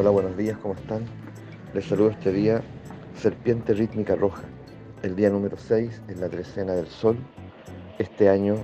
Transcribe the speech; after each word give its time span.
Hola, 0.00 0.10
buenos 0.10 0.36
días, 0.36 0.56
¿cómo 0.58 0.74
están? 0.74 1.04
Les 1.74 1.84
saludo 1.84 2.10
este 2.10 2.30
día, 2.30 2.62
Serpiente 3.16 3.74
Rítmica 3.74 4.14
Roja, 4.14 4.44
el 5.02 5.16
día 5.16 5.28
número 5.28 5.56
6 5.58 6.02
en 6.06 6.20
la 6.20 6.28
trecena 6.28 6.74
del 6.74 6.86
Sol, 6.86 7.16
este 7.98 8.28
año 8.28 8.58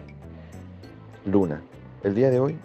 Luna. 1.25 1.61
El 2.05 2.15
día 2.15 2.31
de 2.31 2.39
hoy, 2.39 2.57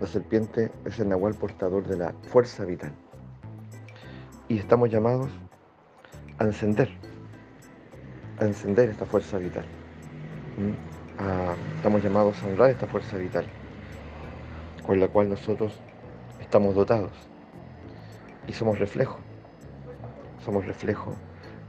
la 0.00 0.08
serpiente 0.08 0.72
es 0.84 0.98
el 0.98 1.08
nahual 1.08 1.34
portador 1.34 1.86
de 1.86 1.96
la 1.96 2.12
fuerza 2.24 2.64
vital. 2.64 2.90
Y 4.48 4.58
estamos 4.58 4.90
llamados 4.90 5.30
a 6.38 6.44
encender, 6.46 6.90
a 8.40 8.44
encender 8.44 8.88
esta 8.88 9.06
fuerza 9.06 9.38
vital. 9.38 9.66
estamos 11.76 12.02
llamados 12.02 12.42
a 12.42 12.46
honrar 12.48 12.70
esta 12.70 12.88
fuerza 12.88 13.16
vital, 13.18 13.46
con 14.84 14.98
la 14.98 15.06
cual 15.06 15.28
nosotros 15.28 15.72
estamos 16.40 16.74
dotados 16.74 17.33
y 18.46 18.52
somos 18.52 18.78
reflejo. 18.78 19.18
Somos 20.44 20.66
reflejo 20.66 21.14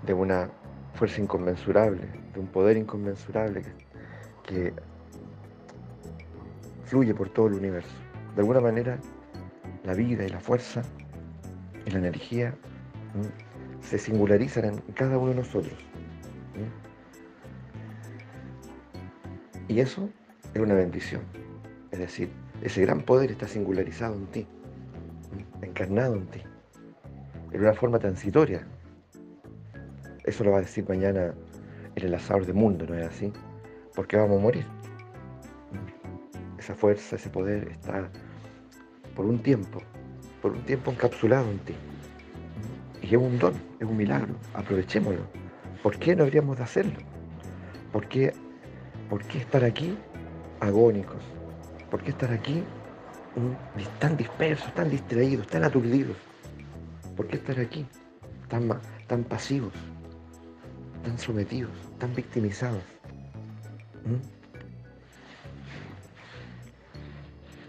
de 0.05 0.13
una 0.13 0.49
fuerza 0.93 1.21
inconmensurable, 1.21 2.07
de 2.33 2.39
un 2.39 2.47
poder 2.47 2.77
inconmensurable 2.77 3.61
que, 4.43 4.73
fluye 6.85 7.15
por 7.15 7.29
todo 7.29 7.47
el 7.47 7.53
universo. 7.53 7.95
De 8.35 8.41
alguna 8.41 8.61
manera, 8.61 8.99
la 9.83 9.93
vida 9.93 10.23
y 10.23 10.29
la 10.29 10.39
fuerza 10.39 10.83
y 11.85 11.89
la 11.89 11.97
energía 11.97 12.53
se 13.81 13.97
singularizan 13.97 14.65
en 14.65 14.77
cada 14.93 15.17
uno 15.17 15.29
de 15.29 15.35
nosotros. 15.37 15.73
Y 19.67 19.79
eso 19.79 20.09
es 20.53 20.61
una 20.61 20.75
bendición. 20.75 21.23
Es 21.91 21.97
decir, 21.97 22.29
ese 22.61 22.81
gran 22.81 23.01
poder 23.01 23.31
está 23.31 23.47
singularizado 23.47 24.13
en 24.13 24.27
ti, 24.27 24.47
encarnado 25.63 26.15
en 26.15 26.27
ti 26.27 26.41
en 27.51 27.61
una 27.61 27.73
forma 27.73 27.99
transitoria. 27.99 28.65
Eso 30.23 30.43
lo 30.43 30.51
va 30.51 30.57
a 30.57 30.61
decir 30.61 30.87
mañana 30.87 31.33
el 31.95 32.05
enlazador 32.05 32.45
de 32.45 32.53
mundo, 32.53 32.85
¿no 32.87 32.95
es 32.95 33.07
así? 33.07 33.31
Porque 33.93 34.17
vamos 34.17 34.39
a 34.39 34.41
morir. 34.41 34.65
Esa 36.57 36.73
fuerza, 36.73 37.15
ese 37.15 37.29
poder 37.29 37.69
está 37.69 38.09
por 39.15 39.25
un 39.25 39.39
tiempo, 39.39 39.81
por 40.41 40.51
un 40.51 40.63
tiempo 40.63 40.91
encapsulado 40.91 41.49
en 41.49 41.59
ti. 41.59 41.73
Y 43.01 43.07
es 43.07 43.21
un 43.21 43.37
don, 43.37 43.53
es 43.79 43.87
un 43.87 43.95
milagro, 43.95 44.35
aprovechémoslo. 44.53 45.21
¿Por 45.83 45.97
qué 45.99 46.15
no 46.15 46.23
habríamos 46.23 46.57
de 46.57 46.63
hacerlo? 46.63 46.97
¿Por 47.91 48.07
qué, 48.07 48.33
por 49.09 49.23
qué 49.23 49.37
estar 49.37 49.63
aquí 49.63 49.95
agónicos? 50.59 51.21
¿Por 51.91 52.01
qué 52.01 52.09
estar 52.09 52.31
aquí 52.31 52.63
mm, 53.35 53.99
tan 53.99 54.17
dispersos, 54.17 54.73
tan 54.73 54.89
distraídos, 54.89 55.47
tan 55.47 55.63
aturdidos? 55.63 56.17
¿Por 57.15 57.27
qué 57.27 57.37
estar 57.37 57.59
aquí 57.59 57.85
tan, 58.49 58.69
tan 59.07 59.23
pasivos, 59.23 59.73
tan 61.03 61.17
sometidos, 61.17 61.71
tan 61.97 62.13
victimizados? 62.13 62.83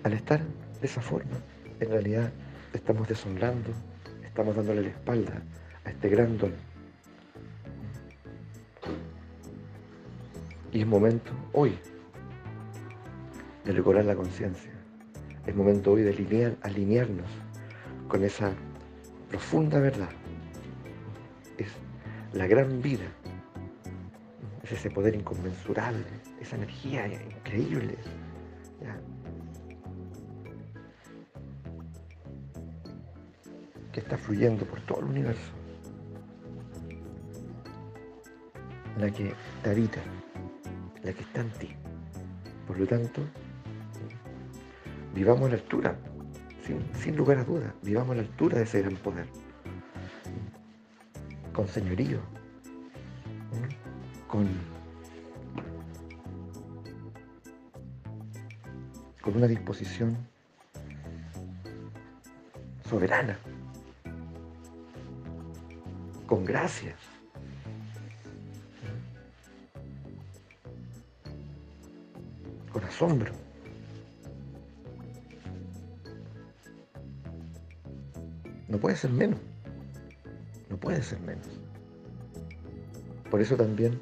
Al 0.03 0.13
estar 0.13 0.41
de 0.81 0.87
esa 0.87 1.01
forma, 1.01 1.37
en 1.81 1.91
realidad 1.91 2.33
estamos 2.73 3.09
deshonrando, 3.09 3.71
estamos 4.25 4.57
dándole 4.57 4.83
la 4.83 4.89
espalda 4.89 5.43
a 5.85 5.91
este 5.91 6.09
gran 6.09 6.37
don. 6.39 6.53
Y 10.73 10.81
es 10.81 10.87
momento 10.87 11.31
hoy 11.53 11.79
de 13.65 13.73
recobrar 13.73 14.05
la 14.05 14.15
conciencia. 14.15 14.71
Es 15.47 15.55
momento 15.55 15.93
hoy 15.93 16.03
de 16.03 16.11
alinear, 16.11 16.57
alinearnos 16.63 17.31
con 18.09 18.25
esa 18.25 18.53
profunda 19.29 19.81
verdad. 19.81 20.11
Es 21.59 21.69
la 22.33 22.47
gran 22.47 22.81
vida. 22.83 23.07
Es 24.63 24.73
ese 24.73 24.91
poder 24.91 25.15
inconmensurable, 25.15 26.05
esa 26.41 26.57
energía 26.57 27.07
increíble. 27.07 27.97
que 33.97 34.01
está 34.01 34.19
fluyendo 34.19 34.67
por 34.67 34.79
todo 34.83 34.99
el 35.01 35.07
universo. 35.07 35.53
La 38.99 39.11
que 39.11 39.33
te 39.63 39.71
habita, 39.71 40.01
la 41.03 41.15
que 41.15 41.23
está 41.23 41.41
en 41.41 41.51
ti. 41.53 41.75
Por 42.67 42.79
lo 42.79 42.87
tanto, 42.87 43.23
vivamos 45.15 45.47
a 45.47 45.49
la 45.49 45.55
altura 45.55 45.97
sin, 46.67 47.17
lugar 47.17 47.39
a 47.39 47.45
dudas, 47.45 47.73
vivamos 47.83 48.13
a 48.13 48.15
la 48.17 48.23
altura 48.23 48.59
de 48.59 48.65
ese 48.65 48.83
gran 48.83 48.97
poder. 48.97 49.27
Con 51.53 51.69
señorío, 51.69 52.21
con, 54.29 54.49
con 59.23 59.37
una 59.37 59.47
disposición 59.47 60.17
soberana, 62.89 63.39
con 66.27 66.45
gracia. 66.45 66.95
con 72.77 72.85
asombro. 72.85 73.46
No 78.69 78.79
puede 78.79 78.97
ser 78.97 79.11
menos. 79.11 79.41
No 80.71 80.77
puede 80.77 81.03
ser 81.03 81.21
menos. 81.21 81.47
Por 83.31 83.41
eso 83.41 83.57
también, 83.57 84.01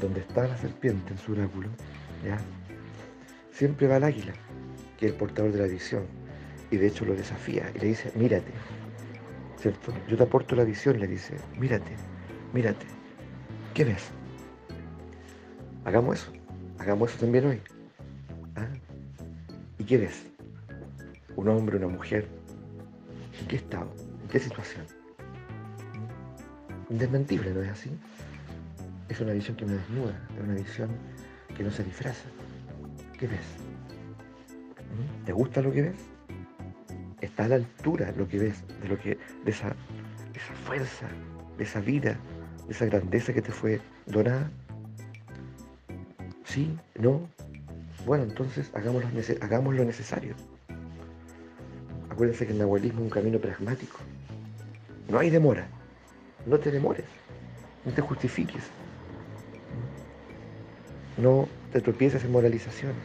donde 0.00 0.20
está 0.20 0.46
la 0.46 0.56
serpiente 0.56 1.12
en 1.12 1.18
su 1.18 1.32
oráculo, 1.32 1.68
¿ya? 2.24 2.38
siempre 3.60 3.86
va 3.86 3.98
el 3.98 4.04
águila, 4.04 4.32
que 4.96 5.04
es 5.04 5.12
el 5.12 5.18
portador 5.18 5.52
de 5.52 5.58
la 5.58 5.66
visión. 5.66 6.04
Y 6.70 6.78
de 6.78 6.86
hecho 6.86 7.04
lo 7.04 7.14
desafía 7.14 7.70
y 7.74 7.78
le 7.78 7.88
dice, 7.88 8.10
mírate. 8.14 8.52
¿Cierto? 9.58 9.92
Yo 10.08 10.16
te 10.16 10.22
aporto 10.22 10.56
la 10.56 10.64
visión, 10.64 10.98
le 10.98 11.06
dice, 11.06 11.36
mírate, 11.58 11.94
mírate. 12.54 12.86
¿Qué 13.74 13.84
ves? 13.84 14.12
Hagamos 15.84 16.20
eso. 16.20 16.32
Hagamos 16.78 17.10
eso 17.10 17.20
también 17.20 17.44
hoy. 17.44 17.60
¿Ah? 18.56 18.66
¿Y 19.78 19.84
qué 19.84 19.98
ves? 19.98 20.26
Un 21.36 21.48
hombre, 21.48 21.76
una 21.76 21.88
mujer, 21.88 22.26
¿En 23.40 23.46
qué 23.46 23.56
estado? 23.56 23.90
¿En 24.22 24.28
qué 24.28 24.38
situación? 24.38 24.86
Indesmentible, 26.90 27.52
¿no 27.52 27.62
es 27.62 27.70
así? 27.70 27.90
Es 29.08 29.20
una 29.20 29.32
visión 29.32 29.56
que 29.56 29.64
me 29.64 29.72
desnuda, 29.72 30.20
es 30.36 30.44
una 30.44 30.54
visión 30.54 30.90
que 31.56 31.64
no 31.64 31.70
se 31.70 31.82
disfraza. 31.82 32.28
¿Qué 33.18 33.26
ves? 33.26 33.46
¿Mm? 34.78 35.24
¿Te 35.24 35.32
gusta 35.32 35.62
lo 35.62 35.72
que 35.72 35.82
ves? 35.82 35.96
¿Está 37.20 37.44
a 37.44 37.48
la 37.48 37.54
altura 37.56 38.12
lo 38.16 38.28
que 38.28 38.38
ves 38.38 38.64
de, 38.82 38.88
lo 38.88 38.98
que, 38.98 39.18
de, 39.44 39.50
esa, 39.50 39.74
esa 40.34 40.54
fuerza, 40.66 41.06
de 41.56 41.64
esa 41.64 41.80
vida, 41.80 42.16
de 42.66 42.72
esa 42.72 42.86
grandeza 42.86 43.32
que 43.32 43.42
te 43.42 43.52
fue 43.52 43.80
donada? 44.06 44.50
¿Sí? 46.44 46.76
¿No? 46.98 47.28
Bueno, 48.04 48.24
entonces 48.24 48.70
hagamos 48.74 49.02
lo, 49.04 49.10
hagamos 49.42 49.74
lo 49.74 49.84
necesario. 49.84 50.34
Acuérdense 52.20 52.44
que 52.44 52.52
el 52.52 52.58
nahualismo 52.58 53.00
es 53.00 53.04
un 53.04 53.10
camino 53.10 53.38
pragmático. 53.38 53.96
No 55.08 55.18
hay 55.18 55.30
demora. 55.30 55.66
No 56.44 56.58
te 56.58 56.70
demores. 56.70 57.06
No 57.86 57.92
te 57.92 58.02
justifiques. 58.02 58.62
No 61.16 61.48
te 61.72 61.80
tropieces 61.80 62.22
en 62.22 62.30
moralizaciones. 62.30 63.02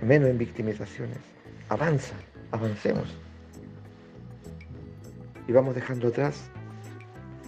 Menos 0.00 0.30
en 0.30 0.38
victimizaciones. 0.38 1.18
Avanza. 1.68 2.14
Avancemos. 2.52 3.12
Y 5.48 5.50
vamos 5.50 5.74
dejando 5.74 6.06
atrás 6.06 6.48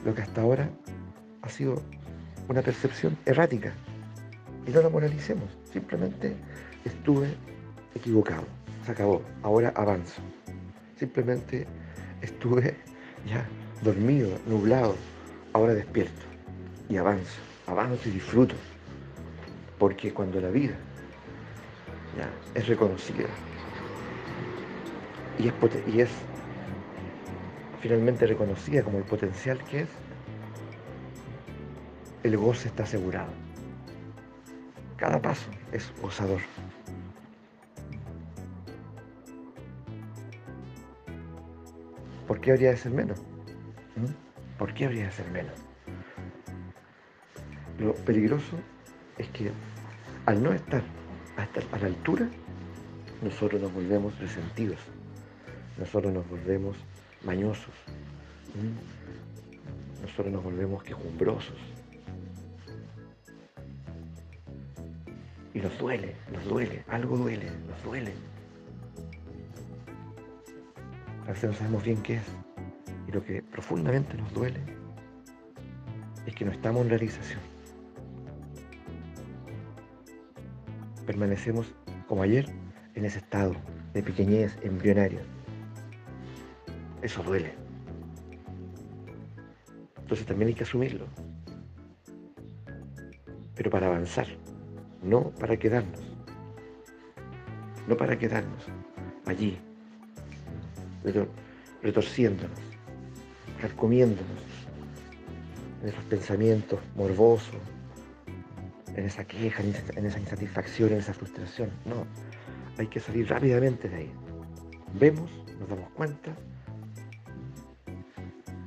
lo 0.04 0.16
que 0.16 0.22
hasta 0.22 0.40
ahora 0.40 0.69
ha 1.42 1.48
sido 1.48 1.81
una 2.48 2.62
percepción 2.62 3.16
errática. 3.25 3.72
Y 4.66 4.72
no 4.72 4.82
la 4.82 4.88
moralicemos. 4.88 5.46
Simplemente 5.72 6.34
estuve 6.84 7.28
equivocado 7.94 8.42
acabó, 8.93 9.23
ahora 9.43 9.73
avanzo. 9.76 10.23
Simplemente 10.96 11.67
estuve 12.20 12.76
ya 13.26 13.46
dormido, 13.82 14.38
nublado, 14.46 14.96
ahora 15.52 15.75
despierto 15.75 16.26
y 16.88 16.96
avanzo, 16.96 17.40
avanzo 17.67 18.08
y 18.08 18.12
disfruto. 18.12 18.55
Porque 19.79 20.12
cuando 20.12 20.40
la 20.40 20.49
vida 20.49 20.75
ya 22.17 22.29
es 22.55 22.67
reconocida 22.67 23.29
y 25.38 25.49
es, 25.49 25.55
y 25.94 26.00
es 26.00 26.11
finalmente 27.81 28.26
reconocida 28.26 28.82
como 28.82 28.99
el 28.99 29.05
potencial 29.05 29.62
que 29.64 29.82
es, 29.82 29.88
el 32.25 32.37
goce 32.37 32.69
está 32.69 32.82
asegurado. 32.82 33.31
Cada 34.96 35.23
paso 35.23 35.49
es 35.73 35.93
gozador. 36.02 36.40
¿Por 42.28 42.42
qué 42.42 42.52
habría 42.52 42.70
de 42.72 42.76
ser 42.76 42.92
menos? 42.92 43.19
¿Mm? 43.96 44.58
¿Por 44.58 44.75
qué 44.75 44.84
habría 44.84 45.06
de 45.06 45.12
ser 45.12 45.30
menos? 45.30 45.54
Lo 47.78 47.94
peligroso 47.94 48.58
es 49.16 49.28
que 49.28 49.50
al 50.26 50.42
no 50.42 50.52
estar 50.52 50.82
a, 51.38 51.44
estar 51.44 51.64
a 51.72 51.78
la 51.78 51.86
altura, 51.86 52.28
nosotros 53.22 53.62
nos 53.62 53.72
volvemos 53.72 54.19
resentidos, 54.19 54.78
nosotros 55.78 56.12
nos 56.12 56.28
volvemos 56.28 56.76
mañosos, 57.25 57.75
nosotros 60.02 60.30
nos 60.30 60.44
volvemos 60.44 60.82
quejumbrosos. 60.82 61.56
Y 65.54 65.60
nos 65.60 65.78
duele, 65.78 66.14
nos 66.30 66.44
duele, 66.44 66.84
algo 66.88 67.16
duele, 67.16 67.46
nos 67.66 67.82
duele. 67.82 68.12
A 71.28 71.32
veces 71.32 71.50
no 71.50 71.56
sabemos 71.56 71.84
bien 71.84 72.02
qué 72.02 72.14
es. 72.14 72.22
Y 73.06 73.12
lo 73.12 73.22
que 73.22 73.42
profundamente 73.42 74.16
nos 74.16 74.32
duele 74.32 74.60
es 76.25 76.34
que 76.34 76.46
no 76.46 76.52
estamos 76.52 76.82
en 76.82 76.88
realización. 76.88 77.40
Permanecemos 81.06 81.75
como 82.06 82.22
ayer 82.22 82.48
en 82.94 83.04
ese 83.04 83.19
estado 83.19 83.54
de 83.92 84.02
pequeñez 84.02 84.56
embrionaria. 84.62 85.20
Eso 87.02 87.22
duele. 87.22 87.52
Entonces 89.98 90.26
también 90.26 90.48
hay 90.48 90.54
que 90.54 90.62
asumirlo. 90.64 91.04
Pero 93.54 93.70
para 93.70 93.88
avanzar, 93.88 94.28
no 95.02 95.30
para 95.32 95.58
quedarnos. 95.58 96.00
No 97.86 97.98
para 97.98 98.19
quedarnos 98.19 98.64
allí, 99.26 99.58
retorciéndonos, 101.82 102.58
carcomiéndonos 103.60 104.42
en 105.82 105.88
esos 105.88 106.04
pensamientos 106.04 106.80
morbosos, 106.96 107.60
en 108.96 109.04
esa 109.04 109.24
queja, 109.24 109.62
en 109.62 110.06
esa 110.06 110.18
insatisfacción, 110.18 110.92
en 110.92 110.98
esa 110.98 111.14
frustración. 111.14 111.70
No, 111.84 112.04
hay 112.78 112.86
que 112.88 113.00
salir 113.00 113.28
rápidamente 113.28 113.88
de 113.88 113.96
ahí. 113.96 114.12
Vemos, 114.94 115.30
nos 115.60 115.68
damos 115.68 115.90
cuenta 115.90 116.34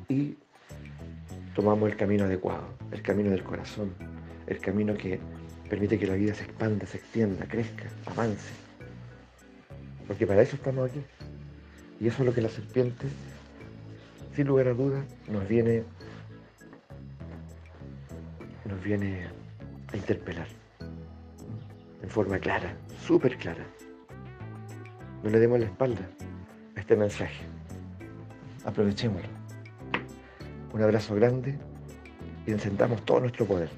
y 0.07 0.37
tomamos 1.55 1.89
el 1.89 1.97
camino 1.97 2.25
adecuado, 2.25 2.67
el 2.91 3.01
camino 3.01 3.31
del 3.31 3.43
corazón, 3.43 3.93
el 4.47 4.59
camino 4.59 4.93
que 4.93 5.19
permite 5.69 5.97
que 5.97 6.07
la 6.07 6.15
vida 6.15 6.33
se 6.33 6.43
expanda, 6.43 6.85
se 6.85 6.97
extienda, 6.97 7.45
crezca, 7.45 7.85
avance. 8.05 8.51
Porque 10.07 10.27
para 10.27 10.41
eso 10.41 10.55
estamos 10.55 10.89
aquí. 10.89 11.01
Y 12.01 12.07
eso 12.07 12.23
es 12.23 12.25
lo 12.25 12.33
que 12.33 12.41
la 12.41 12.49
serpiente, 12.49 13.05
sin 14.35 14.47
lugar 14.47 14.69
a 14.69 14.73
dudas, 14.73 15.05
nos 15.27 15.47
viene, 15.47 15.83
nos 18.67 18.83
viene 18.83 19.27
a 19.93 19.95
interpelar 19.95 20.47
en 22.01 22.09
forma 22.09 22.39
clara, 22.39 22.75
súper 23.05 23.37
clara. 23.37 23.63
No 25.23 25.29
le 25.29 25.39
demos 25.39 25.59
la 25.59 25.67
espalda 25.67 26.01
a 26.75 26.79
este 26.79 26.95
mensaje. 26.95 27.45
Aprovechémoslo. 28.65 29.29
Un 30.73 30.81
abrazo 30.81 31.13
grande 31.13 31.55
y 32.47 32.51
encendamos 32.51 33.05
todo 33.05 33.19
nuestro 33.19 33.45
poder. 33.45 33.69